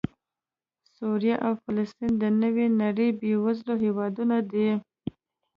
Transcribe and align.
سوریه 0.95 1.35
او 1.45 1.53
فلسطین 1.63 2.11
د 2.17 2.23
نوې 2.41 2.67
نړۍ 2.81 3.09
بېوزله 3.19 3.73
هېوادونه 3.83 4.37
دي 4.51 4.69